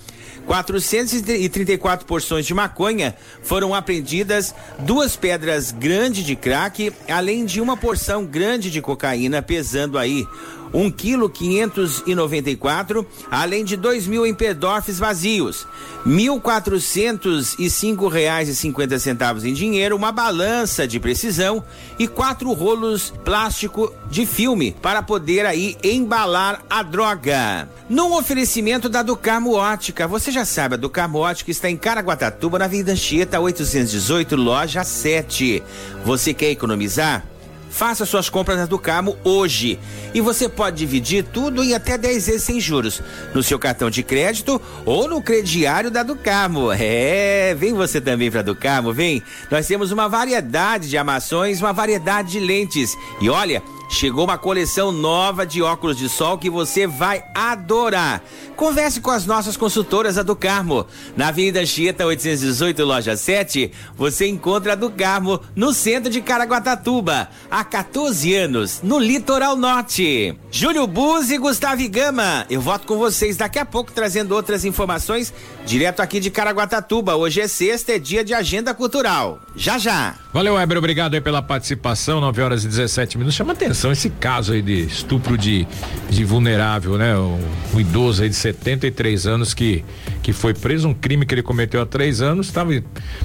434 0.45 2.05
porções 2.05 2.45
de 2.45 2.53
maconha 2.53 3.15
foram 3.43 3.75
apreendidas, 3.75 4.55
duas 4.79 5.15
pedras 5.15 5.71
grandes 5.71 6.25
de 6.25 6.36
crack, 6.36 6.91
além 7.10 7.45
de 7.45 7.62
uma 7.62 7.77
porção 7.77 8.25
grande 8.25 8.71
de 8.71 8.81
cocaína, 8.81 9.41
pesando 9.41 9.98
aí 9.98 10.25
um 10.74 10.90
quilo 10.90 11.30
quinhentos 11.30 12.04
e 12.06 12.16
noventa 12.16 12.50
e 12.50 12.56
quatro, 12.56 13.06
além 13.30 13.63
de 13.63 13.75
dois 13.75 14.08
mil 14.08 14.25
empedorfes 14.25 15.00
vazios, 15.00 15.68
mil 16.06 16.40
quatrocentos 16.40 17.56
e 17.58 17.70
cinco 17.70 18.08
reais 18.08 18.50
e 18.50 18.56
cinquenta 18.56 19.00
centavos 19.00 19.44
em 19.44 19.54
dinheiro, 19.54 19.96
uma 19.96 20.12
balança 20.12 20.88
de 20.88 21.00
precisão 21.00 21.63
e 21.98 22.08
quatro 22.08 22.51
rolos 22.54 23.13
plástico 23.24 23.94
de 24.10 24.25
filme 24.25 24.75
para 24.82 25.01
poder 25.01 25.46
aí 25.46 25.78
embalar 25.84 26.63
a 26.70 26.84
droga. 26.84 27.68
Num 27.90 28.13
oferecimento 28.13 28.88
da 28.88 29.04
Ducarmo 29.04 29.54
Ótica, 29.54 30.08
você 30.08 30.32
já 30.32 30.46
sabe, 30.46 30.75
a 30.75 30.90
Camote 30.90 31.44
que 31.44 31.51
está 31.51 31.70
em 31.70 31.78
Caraguatatuba, 31.78 32.60
na 32.60 32.66
Avenida 32.66 32.92
Anchieta 32.92 33.40
818, 33.40 34.36
loja 34.36 34.84
7. 34.84 35.63
Você 36.06 36.34
quer 36.34 36.51
economizar? 36.51 37.30
Faça 37.72 38.06
suas 38.06 38.30
compras 38.30 38.58
na 38.58 38.66
Ducamo 38.66 39.18
hoje 39.24 39.80
e 40.13 40.20
você 40.20 40.50
pode 40.50 40.78
dividir 40.78 41.24
tudo 41.24 41.63
em 41.63 41.74
até 41.74 41.98
10 41.98 42.28
vezes 42.28 42.44
sem 42.44 42.60
juros 42.60 43.01
no 43.34 43.42
seu 43.42 43.58
cartão 43.58 43.90
de 43.90 44.04
crédito 44.04 44.62
ou 44.86 45.08
no 45.08 45.22
crediário 45.22 45.90
da 45.90 46.04
Ducamo. 46.04 46.72
É, 46.72 47.56
vem 47.56 47.74
você 47.74 48.01
também 48.01 48.30
para 48.30 48.42
Ducamo, 48.42 48.92
vem. 48.94 49.24
Nós 49.50 49.66
temos 49.66 49.92
uma 49.92 50.10
variedade 50.10 50.90
de 50.90 50.98
armações, 50.98 51.62
uma 51.62 51.72
variedade 51.72 52.32
de 52.32 52.40
lentes. 52.40 52.96
E 53.22 53.30
olha, 53.30 53.63
Chegou 53.91 54.24
uma 54.24 54.38
coleção 54.38 54.89
nova 54.89 55.45
de 55.45 55.62
óculos 55.62 55.98
de 55.98 56.07
sol 56.07 56.38
que 56.38 56.50
você 56.50 56.88
vai 56.88 57.25
adorar. 57.36 58.24
Converse 58.55 59.01
com 59.01 59.12
as 59.12 59.25
nossas 59.25 59.57
consultoras 59.57 60.17
a 60.17 60.24
do 60.24 60.33
Carmo. 60.33 60.88
Na 61.15 61.27
Avenida 61.27 61.65
Chieta 61.65 62.05
818, 62.05 62.86
loja 62.86 63.17
7, 63.17 63.69
você 63.98 64.27
encontra 64.27 64.71
a 64.71 64.75
do 64.75 64.89
Carmo 64.89 65.41
no 65.53 65.74
centro 65.74 66.10
de 66.10 66.21
Caraguatatuba, 66.21 67.27
há 67.50 67.65
14 67.65 68.33
anos, 68.33 68.79
no 68.81 68.98
litoral 68.98 69.57
norte. 69.57 70.38
Júlio 70.50 70.88
Buzzi 70.88 71.36
e 71.36 71.38
Gustavo 71.38 71.88
Gama, 71.89 72.45
eu 72.50 72.62
voto 72.62 72.88
com 72.88 72.98
vocês 72.98 73.36
daqui 73.36 73.60
a 73.60 73.65
pouco 73.65 73.91
trazendo 73.91 74.33
outras 74.33 74.63
informações 74.63 75.33
direto 75.65 76.00
aqui 76.00 76.21
de 76.21 76.31
Caraguatatuba. 76.31 77.17
Hoje 77.17 77.41
é 77.41 77.48
sexta, 77.48 77.91
é 77.91 78.00
dia 78.00 78.24
de 78.24 78.33
agenda 78.33 78.74
cultural. 78.74 79.41
Já 79.53 79.77
já. 79.77 80.15
Valeu, 80.33 80.53
Weber, 80.53 80.77
obrigado 80.77 81.13
aí 81.13 81.19
pela 81.19 81.41
participação, 81.41 82.21
9 82.21 82.41
horas 82.41 82.63
e 82.63 82.67
17 82.69 83.17
minutos. 83.17 83.35
Chama 83.35 83.51
atenção 83.51 83.91
esse 83.91 84.09
caso 84.09 84.53
aí 84.53 84.61
de 84.61 84.83
estupro 84.83 85.38
de, 85.38 85.67
de 86.09 86.23
vulnerável, 86.23 86.97
né? 86.97 87.17
Um, 87.17 87.38
um 87.73 87.79
idoso 87.81 88.23
aí 88.23 88.29
de 88.29 88.35
73 88.35 89.27
anos 89.27 89.53
que, 89.53 89.83
que 90.23 90.31
foi 90.31 90.53
preso, 90.53 90.88
um 90.88 90.93
crime 90.93 91.25
que 91.25 91.35
ele 91.35 91.43
cometeu 91.43 91.81
há 91.81 91.85
três 91.85 92.21
anos. 92.21 92.50
Tava, 92.50 92.71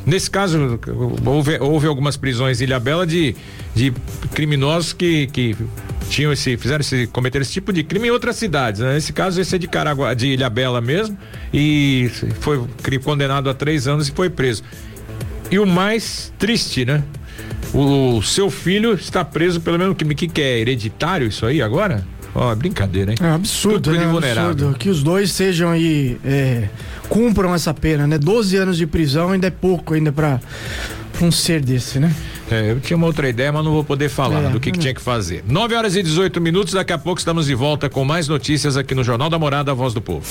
nesse 0.04 0.28
caso, 0.28 0.80
houve, 1.24 1.56
houve 1.60 1.86
algumas 1.86 2.16
prisões 2.16 2.60
em 2.60 2.64
Ilha 2.64 2.80
Bela 2.80 3.06
de, 3.06 3.36
de 3.72 3.92
criminosos 4.34 4.92
que, 4.92 5.28
que 5.28 5.56
tinham 6.10 6.32
esse, 6.32 6.56
fizeram 6.56 6.80
esse, 6.80 7.06
cometeram 7.06 7.42
esse 7.42 7.52
tipo 7.52 7.72
de 7.72 7.84
crime 7.84 8.08
em 8.08 8.10
outras 8.10 8.34
cidades. 8.34 8.80
Né? 8.80 8.94
Nesse 8.94 9.12
caso, 9.12 9.40
esse 9.40 9.54
é 9.54 9.58
de 9.58 9.68
Caragua, 9.68 10.12
de 10.12 10.26
Ilha 10.26 10.50
Bela 10.50 10.80
mesmo, 10.80 11.16
e 11.54 12.10
foi 12.40 12.66
condenado 12.98 13.48
a 13.48 13.54
três 13.54 13.86
anos 13.86 14.08
e 14.08 14.12
foi 14.12 14.28
preso. 14.28 14.64
E 15.50 15.58
o 15.58 15.66
mais 15.66 16.32
triste, 16.38 16.84
né? 16.84 17.02
O, 17.72 18.16
o 18.16 18.22
seu 18.22 18.50
filho 18.50 18.94
está 18.94 19.24
preso 19.24 19.60
pelo 19.60 19.78
menos 19.78 19.96
que, 19.96 20.04
que, 20.14 20.28
que 20.28 20.40
é 20.40 20.58
hereditário 20.58 21.26
isso 21.26 21.46
aí 21.46 21.60
agora? 21.62 22.04
Ó, 22.34 22.52
oh, 22.52 22.56
brincadeira, 22.56 23.12
hein? 23.12 23.18
É 23.20 23.30
absurdo, 23.30 23.92
né? 23.92 24.04
Absurdo. 24.04 24.76
Que 24.78 24.90
os 24.90 25.02
dois 25.02 25.32
sejam 25.32 25.70
aí, 25.70 26.18
é, 26.24 26.68
cumpram 27.08 27.54
essa 27.54 27.72
pena, 27.72 28.06
né? 28.06 28.18
12 28.18 28.56
anos 28.56 28.76
de 28.76 28.86
prisão 28.86 29.30
ainda 29.30 29.46
é 29.46 29.50
pouco 29.50 29.94
ainda 29.94 30.12
para 30.12 30.38
um 31.22 31.32
ser 31.32 31.62
desse, 31.62 31.98
né? 31.98 32.14
É, 32.50 32.72
eu 32.72 32.80
tinha 32.80 32.96
uma 32.96 33.06
outra 33.06 33.28
ideia, 33.28 33.50
mas 33.50 33.64
não 33.64 33.72
vou 33.72 33.82
poder 33.82 34.08
falar 34.08 34.44
é, 34.44 34.48
do 34.50 34.60
que, 34.60 34.70
que, 34.70 34.78
tinha 34.78 34.94
que 34.94 35.00
fazer. 35.00 35.42
9 35.48 35.74
horas 35.74 35.96
e 35.96 36.02
18 36.02 36.40
minutos, 36.40 36.74
daqui 36.74 36.92
a 36.92 36.98
pouco 36.98 37.18
estamos 37.18 37.46
de 37.46 37.54
volta 37.54 37.88
com 37.88 38.04
mais 38.04 38.28
notícias 38.28 38.76
aqui 38.76 38.94
no 38.94 39.02
Jornal 39.02 39.30
da 39.30 39.38
Morada, 39.38 39.70
a 39.70 39.74
Voz 39.74 39.94
do 39.94 40.02
Povo. 40.02 40.26